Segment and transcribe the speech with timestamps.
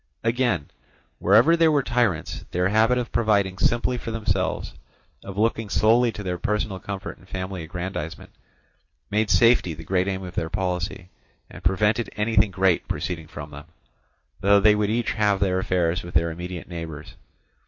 [0.23, 0.71] Again,
[1.19, 4.73] wherever there were tyrants, their habit of providing simply for themselves,
[5.23, 8.31] of looking solely to their personal comfort and family aggrandizement,
[9.11, 11.09] made safety the great aim of their policy,
[11.51, 13.65] and prevented anything great proceeding from them;
[14.39, 17.13] though they would each have their affairs with their immediate neighbours.